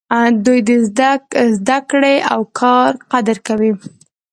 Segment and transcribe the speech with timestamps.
[0.45, 0.71] دوی د
[1.59, 3.71] زده کړې او کار قدر کوي.